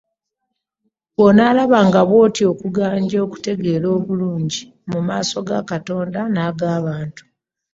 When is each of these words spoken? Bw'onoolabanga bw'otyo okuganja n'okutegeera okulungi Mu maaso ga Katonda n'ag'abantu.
Bw'onoolabanga 1.15 1.99
bw'otyo 2.09 2.45
okuganja 2.53 3.17
n'okutegeera 3.19 3.87
okulungi 3.97 4.61
Mu 4.89 4.99
maaso 5.07 5.37
ga 5.47 5.59
Katonda 5.69 6.21
n'ag'abantu. 6.33 7.23